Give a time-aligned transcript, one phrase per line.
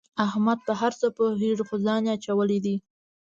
[0.25, 2.75] احمد په هر څه پوهېږي خو ځان یې اچولی دی.